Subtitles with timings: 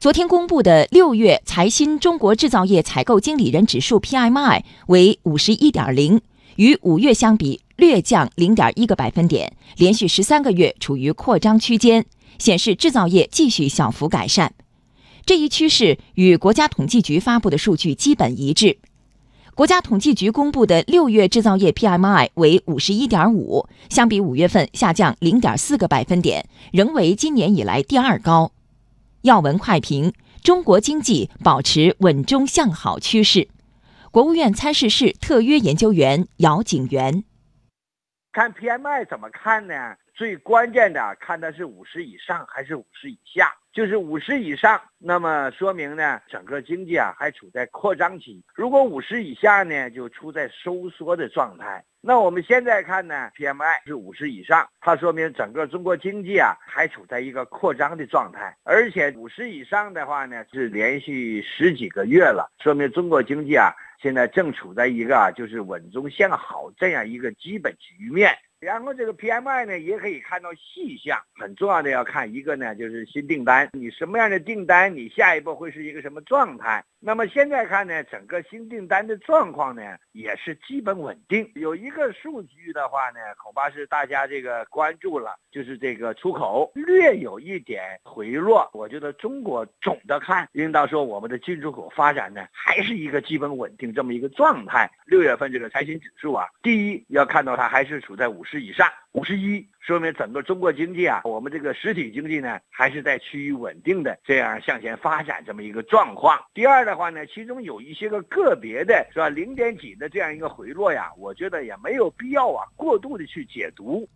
[0.00, 6.20] 昨天公布的六月财新中国制造业采购经理人指数 PMI 为五十一点零，
[6.54, 12.06] 与五月相比略降零点一个百分点，连续十三个月处于扩张区间，
[12.38, 14.52] 显示制造业继续小幅改善。
[15.26, 18.78] 这一趋势与国家统计局发布的数据基本一致。
[19.56, 28.52] 国家统计局公布的六月制造业 PMI 为五十一点五，相比五月份下降零点四个百分点，仍为今年以来第二高。
[29.22, 30.12] 要闻快评：
[30.42, 33.48] 中国经济保持稳中向好趋势。
[34.10, 37.24] 国务院参事室特约研究员姚景元：
[38.32, 39.74] 看 PMI 怎么看呢？
[40.18, 43.54] 最关键的看的是五十以上还是五十以下。
[43.70, 51.84] 就是五十以上，那么说明呢，整个经济啊还处在扩张期；如果五十以下呢，就处在收缩的状态。
[52.00, 63.72] 那我们现在看呢，PMI 是五十以上，它说明整个中国经济啊还处在一个扩张的状态，而且五十以上的话呢，是连续十几个月了，说明中国经济啊
[64.02, 68.36] 现在正处在一个就是稳中向好这样一个基本局面。
[68.60, 76.84] 然后这个 PMI 呢，也可以看到细项，很重要的要看一个呢，就是新订单，你什么样的订单，你下一步会是一个什么状态。
[77.00, 81.48] 那么现在看呢，整个新订单的状况呢，也是基本稳定。
[81.54, 88.68] 有一个数据的话呢，恐怕是大家这个关注了，就是这个出口略有一点回落。
[88.72, 94.90] 我觉得中国总的看，应当说我们的进出口发展呢，还是一个基本稳定这么一个状态。
[95.06, 98.88] 六月份这个财新指数啊，第一要看到它还是处在五十以上。
[99.12, 106.38] 五十一，说明整个中国经济啊，我们这个实体经济呢，还是在趋于稳定的这样向前发展这么一个状况。
[106.54, 109.28] 第二的话呢，其中有一些个个别的，是吧？
[109.28, 114.08] 零点几的这样一个回落呀，我觉得也没有必要啊，过度的去解读。